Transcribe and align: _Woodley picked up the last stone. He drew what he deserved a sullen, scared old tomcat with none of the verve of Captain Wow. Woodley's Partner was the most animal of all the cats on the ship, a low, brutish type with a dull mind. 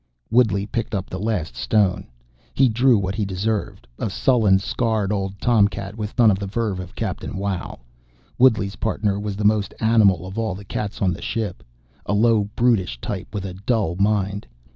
_Woodley 0.31 0.65
picked 0.65 0.95
up 0.95 1.11
the 1.11 1.19
last 1.19 1.55
stone. 1.55 2.07
He 2.55 2.67
drew 2.69 2.97
what 2.97 3.13
he 3.13 3.23
deserved 3.23 3.85
a 3.99 4.09
sullen, 4.09 4.57
scared 4.57 5.11
old 5.11 5.39
tomcat 5.39 5.95
with 5.95 6.17
none 6.17 6.31
of 6.31 6.39
the 6.39 6.47
verve 6.47 6.79
of 6.79 6.95
Captain 6.95 7.37
Wow. 7.37 7.77
Woodley's 8.39 8.77
Partner 8.77 9.19
was 9.19 9.35
the 9.35 9.45
most 9.45 9.75
animal 9.79 10.25
of 10.25 10.39
all 10.39 10.55
the 10.55 10.65
cats 10.65 11.03
on 11.03 11.13
the 11.13 11.21
ship, 11.21 11.63
a 12.07 12.13
low, 12.13 12.45
brutish 12.55 12.99
type 12.99 13.27
with 13.31 13.45
a 13.45 13.53
dull 13.53 13.95
mind. 13.95 14.47